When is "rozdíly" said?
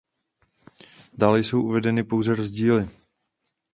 2.35-2.87